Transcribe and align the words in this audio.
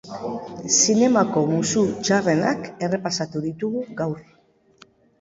Zinemako 0.77 1.43
musu 1.51 1.85
txarrenak 2.09 2.67
errepasatu 2.89 3.45
ditugu 3.49 3.89
gaur. 4.05 4.21